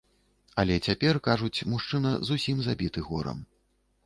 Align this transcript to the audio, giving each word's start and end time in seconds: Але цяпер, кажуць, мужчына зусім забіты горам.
Але 0.61 0.77
цяпер, 0.87 1.19
кажуць, 1.27 1.65
мужчына 1.75 2.15
зусім 2.31 2.57
забіты 2.71 2.99
горам. 3.13 3.37